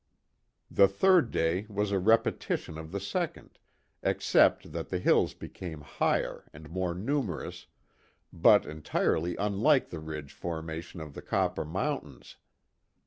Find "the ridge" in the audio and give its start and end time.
9.91-10.33